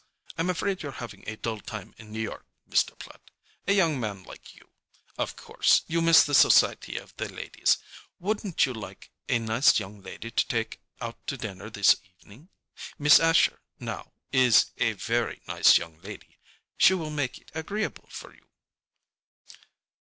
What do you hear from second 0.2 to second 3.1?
I'm afraid you're having a dull time in New York, Mr.